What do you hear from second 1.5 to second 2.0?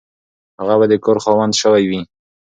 شوی